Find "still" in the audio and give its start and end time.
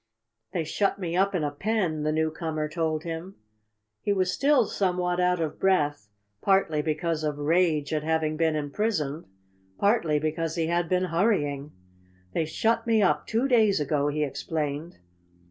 4.33-4.65